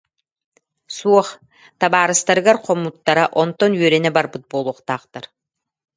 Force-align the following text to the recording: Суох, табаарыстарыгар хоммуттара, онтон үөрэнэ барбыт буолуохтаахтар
Суох, 0.97 1.27
табаарыстарыгар 1.79 2.57
хоммуттара, 2.65 3.25
онтон 3.41 3.71
үөрэнэ 3.79 4.09
барбыт 4.15 4.43
буолуохтаахтар 4.51 5.23